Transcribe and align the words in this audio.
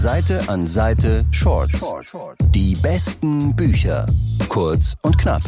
Seite 0.00 0.48
an 0.48 0.66
Seite 0.66 1.26
Shorts. 1.30 1.84
Die 2.54 2.74
besten 2.76 3.54
Bücher. 3.54 4.06
Kurz 4.48 4.94
und 5.02 5.18
knapp. 5.18 5.42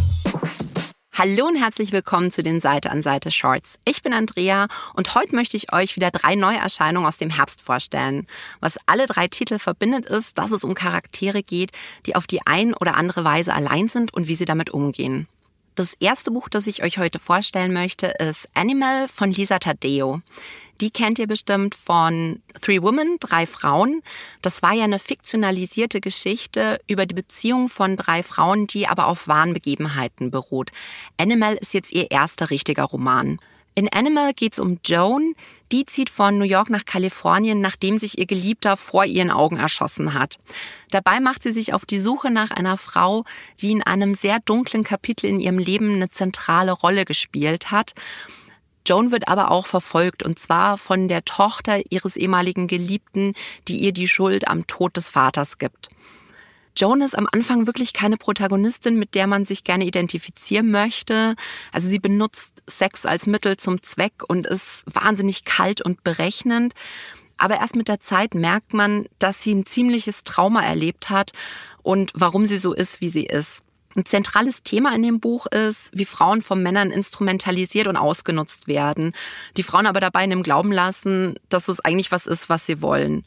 Hallo 1.14 1.46
und 1.46 1.57
herzlich 1.57 1.91
willkommen 1.91 2.30
zu 2.30 2.43
den 2.43 2.61
Seite 2.61 2.91
an 2.91 3.01
Seite 3.01 3.30
Shorts. 3.30 3.79
Ich 3.87 4.03
bin 4.03 4.12
Andrea 4.12 4.69
und 4.93 5.15
heute 5.15 5.35
möchte 5.35 5.57
ich 5.57 5.73
euch 5.73 5.96
wieder 5.96 6.11
drei 6.11 6.35
Neuerscheinungen 6.35 7.09
aus 7.09 7.17
dem 7.17 7.30
Herbst 7.30 7.62
vorstellen. 7.62 8.27
Was 8.61 8.77
alle 8.84 9.07
drei 9.07 9.27
Titel 9.27 9.59
verbindet 9.59 10.05
ist, 10.05 10.37
dass 10.37 10.51
es 10.51 10.64
um 10.64 10.75
Charaktere 10.75 11.43
geht, 11.43 11.71
die 12.05 12.14
auf 12.14 12.27
die 12.27 12.46
ein 12.46 12.75
oder 12.75 12.96
andere 12.96 13.25
Weise 13.25 13.55
allein 13.55 13.89
sind 13.89 14.12
und 14.12 14.29
wie 14.29 14.34
sie 14.34 14.45
damit 14.45 14.69
umgehen. 14.69 15.29
Das 15.77 15.95
erste 16.00 16.30
Buch, 16.30 16.50
das 16.50 16.66
ich 16.66 16.82
euch 16.82 16.98
heute 16.98 17.19
vorstellen 17.19 17.73
möchte, 17.73 18.09
ist 18.19 18.46
Animal 18.53 19.09
von 19.09 19.32
Lisa 19.32 19.59
Taddeo. 19.59 20.21
Die 20.80 20.91
kennt 20.91 21.18
ihr 21.18 21.29
bestimmt 21.29 21.75
von 21.75 22.43
Three 22.61 22.82
Women, 22.82 23.18
drei 23.20 23.46
Frauen. 23.46 24.02
Das 24.41 24.62
war 24.62 24.73
ja 24.73 24.84
eine 24.84 24.98
fiktionalisierte 24.98 26.01
Geschichte 26.01 26.80
über 26.88 27.06
die 27.06 27.14
Beziehung 27.14 27.69
von 27.69 27.97
drei 27.97 28.23
Frauen, 28.23 28.66
die 28.66 28.88
aber 28.88 29.06
auf 29.06 29.28
wahren 29.28 29.55
Begebenheiten 29.55 30.30
beruht. 30.30 30.70
Animal 31.19 31.55
ist 31.55 31.74
jetzt 31.74 31.92
ihr 31.92 32.11
erster 32.11 32.50
richtiger 32.50 32.84
Roman. 32.84 33.38
In 33.74 33.88
Animal 33.91 34.34
geht 34.34 34.52
es 34.52 34.59
um 34.59 34.80
Joan. 34.84 35.34
Die 35.70 35.87
zieht 35.87 36.11
von 36.11 36.37
New 36.37 36.45
York 36.45 36.69
nach 36.69 36.84
Kalifornien, 36.84 37.62
nachdem 37.62 37.97
sich 37.97 38.19
ihr 38.19 38.27
Geliebter 38.27 38.77
vor 38.77 39.06
ihren 39.06 39.30
Augen 39.30 39.56
erschossen 39.56 40.12
hat. 40.12 40.39
Dabei 40.91 41.20
macht 41.20 41.42
sie 41.42 41.52
sich 41.52 41.73
auf 41.73 41.86
die 41.86 42.00
Suche 42.00 42.30
nach 42.30 42.50
einer 42.50 42.77
Frau, 42.77 43.25
die 43.61 43.73
in 43.73 43.83
einem 43.83 44.12
sehr 44.12 44.41
dunklen 44.41 44.84
Kapitel 44.84 45.27
in 45.27 45.41
ihrem 45.41 45.56
Leben 45.56 45.95
eine 45.95 46.11
zentrale 46.11 46.73
Rolle 46.73 47.06
gespielt 47.06 47.70
hat. 47.70 47.95
Joan 48.86 49.10
wird 49.10 49.28
aber 49.28 49.50
auch 49.50 49.66
verfolgt 49.66 50.22
und 50.22 50.38
zwar 50.38 50.78
von 50.78 51.09
der 51.09 51.24
Tochter 51.24 51.80
ihres 51.91 52.16
ehemaligen 52.16 52.66
Geliebten, 52.66 53.34
die 53.68 53.78
ihr 53.78 53.92
die 53.92 54.08
Schuld 54.08 54.48
am 54.48 54.66
Tod 54.66 54.96
des 54.96 55.10
Vaters 55.10 55.58
gibt. 55.58 55.89
Joan 56.77 57.02
ist 57.02 57.16
am 57.16 57.28
Anfang 57.30 57.66
wirklich 57.66 57.92
keine 57.92 58.16
Protagonistin, 58.16 58.98
mit 58.98 59.14
der 59.14 59.27
man 59.27 59.44
sich 59.44 59.62
gerne 59.62 59.84
identifizieren 59.84 60.70
möchte. 60.70 61.36
Also 61.70 61.89
sie 61.89 61.98
benutzt 61.98 62.62
Sex 62.66 63.05
als 63.05 63.27
Mittel 63.27 63.58
zum 63.58 63.83
Zweck 63.83 64.22
und 64.27 64.47
ist 64.47 64.84
wahnsinnig 64.86 65.44
kalt 65.44 65.83
und 65.83 66.02
berechnend. 66.02 66.72
Aber 67.36 67.56
erst 67.56 67.77
mit 67.77 67.89
der 67.89 68.00
Zeit 68.00 68.34
merkt 68.34 68.72
man, 68.72 69.06
dass 69.19 69.42
sie 69.42 69.55
ein 69.55 69.67
ziemliches 69.67 70.24
Trauma 70.24 70.62
erlebt 70.62 71.11
hat 71.11 71.33
und 71.83 72.11
warum 72.14 72.46
sie 72.46 72.58
so 72.58 72.72
ist, 72.72 73.00
wie 73.00 73.08
sie 73.11 73.27
ist. 73.27 73.62
Ein 73.95 74.07
zentrales 74.07 74.62
Thema 74.62 74.95
in 74.95 75.03
dem 75.03 75.21
Buch 75.21 75.47
ist, 75.47 75.91
wie 75.93 76.05
Frauen 76.05 76.43
von 76.43 76.62
Männern 76.62 76.91
instrumentalisiert 76.91 77.87
und 77.87 77.97
ausgenutzt 77.97 78.67
werden. 78.67 79.12
Die 79.57 79.62
Frauen 79.62 79.87
aber 79.87 80.01
dabei 80.01 80.25
in 80.25 80.31
dem 80.31 80.43
Glauben 80.43 80.73
lassen, 80.73 81.39
dass 81.48 81.69
es 81.69 81.81
eigentlich 81.81 82.13
was 82.13 82.27
ist, 82.27 82.48
was 82.48 82.67
sie 82.67 82.81
wollen. 82.81 83.25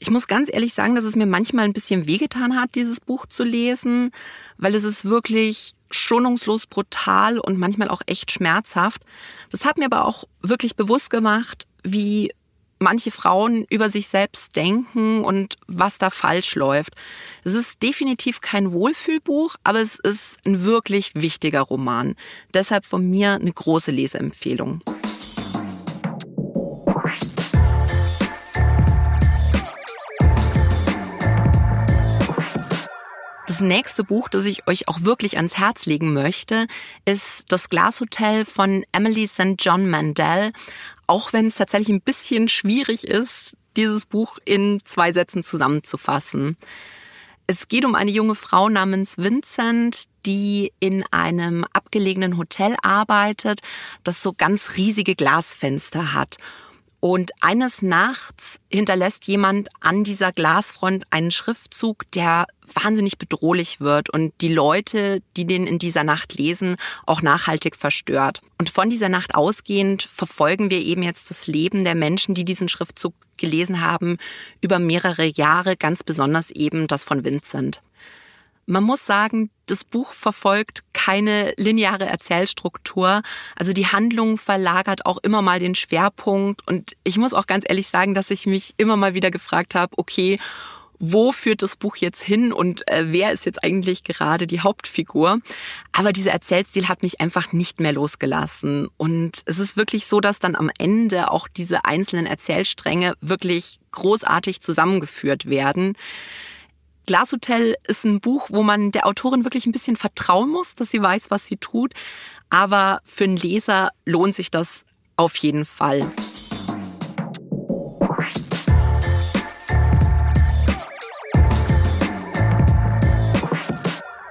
Ich 0.00 0.10
muss 0.10 0.28
ganz 0.28 0.48
ehrlich 0.52 0.74
sagen, 0.74 0.94
dass 0.94 1.04
es 1.04 1.16
mir 1.16 1.26
manchmal 1.26 1.64
ein 1.64 1.72
bisschen 1.72 2.06
wehgetan 2.06 2.60
hat, 2.60 2.74
dieses 2.74 3.00
Buch 3.00 3.26
zu 3.26 3.42
lesen, 3.42 4.12
weil 4.56 4.74
es 4.74 4.84
ist 4.84 5.04
wirklich 5.04 5.72
schonungslos 5.90 6.66
brutal 6.66 7.38
und 7.38 7.58
manchmal 7.58 7.88
auch 7.88 8.02
echt 8.06 8.30
schmerzhaft. 8.30 9.02
Das 9.50 9.64
hat 9.64 9.78
mir 9.78 9.86
aber 9.86 10.04
auch 10.04 10.24
wirklich 10.40 10.76
bewusst 10.76 11.10
gemacht, 11.10 11.66
wie 11.82 12.32
manche 12.78 13.10
Frauen 13.10 13.64
über 13.70 13.88
sich 13.90 14.08
selbst 14.08 14.56
denken 14.56 15.24
und 15.24 15.56
was 15.66 15.98
da 15.98 16.10
falsch 16.10 16.54
läuft. 16.54 16.94
Es 17.44 17.54
ist 17.54 17.82
definitiv 17.82 18.40
kein 18.40 18.72
Wohlfühlbuch, 18.72 19.56
aber 19.64 19.80
es 19.80 19.98
ist 19.98 20.46
ein 20.46 20.64
wirklich 20.64 21.12
wichtiger 21.14 21.62
Roman. 21.62 22.14
Deshalb 22.54 22.86
von 22.86 23.08
mir 23.08 23.34
eine 23.34 23.52
große 23.52 23.90
Leseempfehlung. 23.90 24.82
Das 33.58 33.66
nächste 33.66 34.04
Buch, 34.04 34.28
das 34.28 34.44
ich 34.44 34.68
euch 34.68 34.86
auch 34.86 35.02
wirklich 35.02 35.36
ans 35.36 35.58
Herz 35.58 35.84
legen 35.84 36.12
möchte, 36.12 36.68
ist 37.04 37.50
Das 37.50 37.68
Glashotel 37.68 38.44
von 38.44 38.84
Emily 38.92 39.26
St. 39.26 39.56
John 39.58 39.90
Mandel. 39.90 40.52
Auch 41.08 41.32
wenn 41.32 41.46
es 41.46 41.56
tatsächlich 41.56 41.88
ein 41.88 42.02
bisschen 42.02 42.48
schwierig 42.48 43.08
ist, 43.08 43.56
dieses 43.76 44.06
Buch 44.06 44.38
in 44.44 44.80
zwei 44.84 45.12
Sätzen 45.12 45.42
zusammenzufassen. 45.42 46.56
Es 47.46 47.66
geht 47.68 47.86
um 47.86 47.94
eine 47.94 48.10
junge 48.10 48.34
Frau 48.34 48.68
namens 48.68 49.16
Vincent, 49.16 50.04
die 50.26 50.70
in 50.80 51.02
einem 51.10 51.64
abgelegenen 51.72 52.36
Hotel 52.36 52.76
arbeitet, 52.82 53.60
das 54.04 54.22
so 54.22 54.34
ganz 54.34 54.76
riesige 54.76 55.14
Glasfenster 55.14 56.12
hat. 56.12 56.36
Und 57.00 57.30
eines 57.40 57.80
Nachts 57.80 58.58
hinterlässt 58.68 59.28
jemand 59.28 59.68
an 59.80 60.02
dieser 60.02 60.32
Glasfront 60.32 61.04
einen 61.10 61.30
Schriftzug, 61.30 62.10
der 62.12 62.46
wahnsinnig 62.74 63.18
bedrohlich 63.18 63.80
wird 63.80 64.10
und 64.10 64.32
die 64.40 64.52
Leute, 64.52 65.22
die 65.36 65.46
den 65.46 65.66
in 65.66 65.78
dieser 65.78 66.02
Nacht 66.02 66.34
lesen, 66.34 66.76
auch 67.06 67.22
nachhaltig 67.22 67.76
verstört. 67.76 68.42
Und 68.58 68.68
von 68.68 68.90
dieser 68.90 69.08
Nacht 69.08 69.36
ausgehend 69.36 70.02
verfolgen 70.02 70.70
wir 70.70 70.80
eben 70.80 71.04
jetzt 71.04 71.30
das 71.30 71.46
Leben 71.46 71.84
der 71.84 71.94
Menschen, 71.94 72.34
die 72.34 72.44
diesen 72.44 72.68
Schriftzug 72.68 73.14
gelesen 73.36 73.80
haben, 73.80 74.18
über 74.60 74.80
mehrere 74.80 75.24
Jahre, 75.24 75.76
ganz 75.76 76.02
besonders 76.02 76.50
eben 76.50 76.88
das 76.88 77.04
von 77.04 77.24
Vincent. 77.24 77.80
Man 78.70 78.84
muss 78.84 79.06
sagen, 79.06 79.48
das 79.64 79.82
Buch 79.82 80.12
verfolgt 80.12 80.82
keine 80.92 81.54
lineare 81.56 82.04
Erzählstruktur. 82.04 83.22
Also 83.56 83.72
die 83.72 83.86
Handlung 83.86 84.36
verlagert 84.36 85.06
auch 85.06 85.16
immer 85.22 85.40
mal 85.40 85.58
den 85.58 85.74
Schwerpunkt. 85.74 86.60
Und 86.68 86.94
ich 87.02 87.16
muss 87.16 87.32
auch 87.32 87.46
ganz 87.46 87.64
ehrlich 87.66 87.88
sagen, 87.88 88.14
dass 88.14 88.30
ich 88.30 88.44
mich 88.44 88.74
immer 88.76 88.98
mal 88.98 89.14
wieder 89.14 89.30
gefragt 89.30 89.74
habe, 89.74 89.96
okay, 89.96 90.38
wo 90.98 91.32
führt 91.32 91.62
das 91.62 91.76
Buch 91.76 91.96
jetzt 91.96 92.22
hin 92.22 92.52
und 92.52 92.86
äh, 92.88 93.04
wer 93.06 93.32
ist 93.32 93.46
jetzt 93.46 93.64
eigentlich 93.64 94.04
gerade 94.04 94.46
die 94.46 94.60
Hauptfigur. 94.60 95.38
Aber 95.92 96.12
dieser 96.12 96.32
Erzählstil 96.32 96.88
hat 96.88 97.02
mich 97.02 97.22
einfach 97.22 97.52
nicht 97.52 97.80
mehr 97.80 97.94
losgelassen. 97.94 98.88
Und 98.98 99.40
es 99.46 99.58
ist 99.58 99.78
wirklich 99.78 100.06
so, 100.06 100.20
dass 100.20 100.40
dann 100.40 100.56
am 100.56 100.70
Ende 100.78 101.30
auch 101.30 101.48
diese 101.48 101.86
einzelnen 101.86 102.26
Erzählstränge 102.26 103.14
wirklich 103.22 103.78
großartig 103.92 104.60
zusammengeführt 104.60 105.46
werden. 105.46 105.94
Glashotel 107.08 107.74
ist 107.84 108.04
ein 108.04 108.20
Buch, 108.20 108.50
wo 108.50 108.62
man 108.62 108.92
der 108.92 109.06
Autorin 109.06 109.42
wirklich 109.42 109.64
ein 109.64 109.72
bisschen 109.72 109.96
vertrauen 109.96 110.50
muss, 110.50 110.74
dass 110.74 110.90
sie 110.90 111.00
weiß, 111.00 111.30
was 111.30 111.46
sie 111.46 111.56
tut. 111.56 111.94
Aber 112.50 113.00
für 113.02 113.24
einen 113.24 113.38
Leser 113.38 113.92
lohnt 114.04 114.34
sich 114.34 114.50
das 114.50 114.84
auf 115.16 115.34
jeden 115.36 115.64
Fall. 115.64 116.00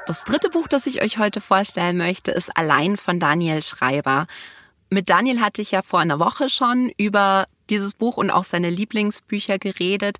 Das 0.05 0.23
dritte 0.25 0.51
Buch, 0.51 0.67
das 0.67 0.85
ich 0.85 1.01
euch 1.01 1.17
heute 1.17 1.41
vorstellen 1.41 1.97
möchte, 1.97 2.29
ist 2.29 2.55
Allein 2.55 2.95
von 2.95 3.19
Daniel 3.19 3.63
Schreiber. 3.63 4.27
Mit 4.91 5.09
Daniel 5.09 5.41
hatte 5.41 5.63
ich 5.63 5.71
ja 5.71 5.81
vor 5.81 5.99
einer 5.99 6.19
Woche 6.19 6.47
schon 6.47 6.91
über 6.95 7.47
dieses 7.69 7.93
Buch 7.93 8.17
und 8.17 8.29
auch 8.29 8.43
seine 8.43 8.69
Lieblingsbücher 8.69 9.57
geredet. 9.57 10.17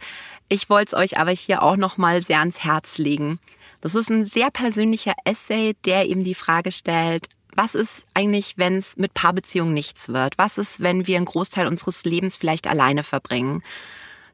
Ich 0.50 0.70
wollte 0.70 0.96
es 0.96 1.02
euch 1.02 1.20
aber 1.20 1.32
hier 1.32 1.62
auch 1.62 1.76
noch 1.76 1.98
mal 1.98 2.24
sehr 2.24 2.40
ans 2.40 2.64
Herz 2.64 2.98
legen. 2.98 3.40
Das 3.82 3.96
ist 3.96 4.10
ein 4.10 4.26
sehr 4.26 4.50
persönlicher 4.50 5.14
Essay, 5.26 5.76
der 5.86 6.08
eben 6.08 6.24
die 6.24 6.36
Frage 6.36 6.72
stellt, 6.72 7.28
was 7.56 7.74
ist 7.76 8.06
eigentlich, 8.14 8.58
wenn 8.58 8.76
es 8.76 8.98
mit 8.98 9.16
Paarbeziehungen 9.16 9.74
nichts 9.74 10.10
wird? 10.10 10.38
Was 10.38 10.58
ist, 10.60 10.80
wenn 10.80 11.08
wir 11.08 11.18
einen 11.18 11.26
Großteil 11.26 11.66
unseres 11.66 12.06
Lebens 12.06 12.38
vielleicht 12.38 12.68
alleine 12.68 13.02
verbringen? 13.02 13.64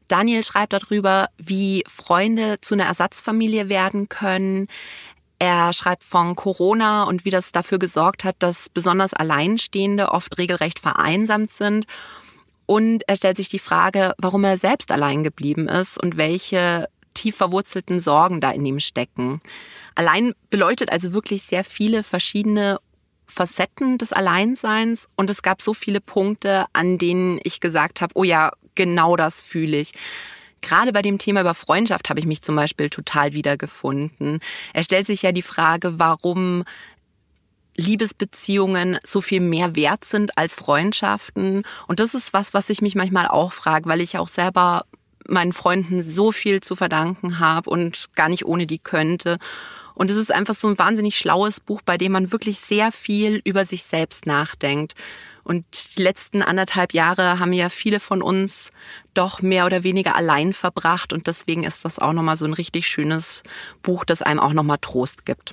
Daniel 0.08 0.44
schreibt 0.44 0.74
darüber, 0.74 1.30
wie 1.38 1.84
Freunde 1.88 2.60
zu 2.60 2.74
einer 2.74 2.84
Ersatzfamilie 2.84 3.70
werden 3.70 4.10
können. 4.10 4.68
Er 5.38 5.72
schreibt 5.72 6.04
von 6.04 6.36
Corona 6.36 7.04
und 7.04 7.24
wie 7.24 7.30
das 7.30 7.50
dafür 7.50 7.78
gesorgt 7.78 8.24
hat, 8.24 8.36
dass 8.40 8.68
besonders 8.68 9.14
Alleinstehende 9.14 10.10
oft 10.10 10.36
regelrecht 10.36 10.78
vereinsamt 10.78 11.50
sind 11.50 11.86
und 12.66 13.02
er 13.08 13.16
stellt 13.16 13.36
sich 13.36 13.48
die 13.48 13.58
Frage, 13.58 14.14
warum 14.18 14.44
er 14.44 14.56
selbst 14.56 14.90
allein 14.90 15.22
geblieben 15.22 15.68
ist 15.68 16.00
und 16.00 16.16
welche 16.16 16.88
tief 17.14 17.36
verwurzelten 17.36 18.00
Sorgen 18.00 18.40
da 18.40 18.50
in 18.50 18.66
ihm 18.66 18.80
stecken. 18.80 19.40
Allein 19.94 20.34
beleuchtet 20.50 20.90
also 20.90 21.12
wirklich 21.12 21.42
sehr 21.44 21.64
viele 21.64 22.02
verschiedene 22.02 22.78
Facetten 23.26 23.98
des 23.98 24.12
Alleinseins 24.12 25.08
und 25.16 25.30
es 25.30 25.42
gab 25.42 25.62
so 25.62 25.74
viele 25.74 26.00
Punkte, 26.00 26.66
an 26.72 26.98
denen 26.98 27.40
ich 27.42 27.60
gesagt 27.60 28.00
habe, 28.00 28.12
oh 28.16 28.24
ja, 28.24 28.52
genau 28.74 29.16
das 29.16 29.40
fühle 29.40 29.78
ich. 29.78 29.92
Gerade 30.60 30.92
bei 30.92 31.02
dem 31.02 31.18
Thema 31.18 31.42
über 31.42 31.54
Freundschaft 31.54 32.08
habe 32.08 32.20
ich 32.20 32.26
mich 32.26 32.42
zum 32.42 32.56
Beispiel 32.56 32.88
total 32.88 33.34
wiedergefunden. 33.34 34.40
Er 34.72 34.82
stellt 34.82 35.06
sich 35.06 35.22
ja 35.22 35.30
die 35.30 35.42
Frage, 35.42 35.98
warum 35.98 36.64
Liebesbeziehungen 37.76 38.98
so 39.04 39.20
viel 39.20 39.40
mehr 39.40 39.76
wert 39.76 40.04
sind 40.04 40.38
als 40.38 40.56
Freundschaften. 40.56 41.62
Und 41.86 42.00
das 42.00 42.14
ist 42.14 42.32
was, 42.32 42.54
was 42.54 42.70
ich 42.70 42.82
mich 42.82 42.94
manchmal 42.94 43.28
auch 43.28 43.52
frage, 43.52 43.88
weil 43.88 44.00
ich 44.00 44.18
auch 44.18 44.28
selber 44.28 44.84
meinen 45.26 45.52
Freunden 45.52 46.02
so 46.02 46.32
viel 46.32 46.60
zu 46.60 46.76
verdanken 46.76 47.38
habe 47.38 47.70
und 47.70 48.14
gar 48.14 48.28
nicht 48.28 48.44
ohne 48.44 48.66
die 48.66 48.78
könnte. 48.78 49.38
Und 49.94 50.10
es 50.10 50.16
ist 50.16 50.32
einfach 50.32 50.54
so 50.54 50.68
ein 50.68 50.78
wahnsinnig 50.78 51.16
schlaues 51.16 51.60
Buch, 51.60 51.80
bei 51.84 51.96
dem 51.96 52.12
man 52.12 52.32
wirklich 52.32 52.60
sehr 52.60 52.92
viel 52.92 53.40
über 53.44 53.64
sich 53.64 53.84
selbst 53.84 54.26
nachdenkt. 54.26 54.94
Und 55.44 55.64
die 55.96 56.02
letzten 56.02 56.42
anderthalb 56.42 56.94
Jahre 56.94 57.38
haben 57.38 57.52
ja 57.52 57.68
viele 57.68 58.00
von 58.00 58.22
uns 58.22 58.70
doch 59.12 59.42
mehr 59.42 59.66
oder 59.66 59.84
weniger 59.84 60.16
allein 60.16 60.52
verbracht. 60.52 61.12
Und 61.12 61.26
deswegen 61.26 61.64
ist 61.64 61.84
das 61.84 61.98
auch 61.98 62.12
nochmal 62.12 62.36
so 62.36 62.46
ein 62.46 62.54
richtig 62.54 62.88
schönes 62.88 63.42
Buch, 63.82 64.04
das 64.04 64.22
einem 64.22 64.40
auch 64.40 64.52
nochmal 64.52 64.78
Trost 64.80 65.26
gibt. 65.26 65.52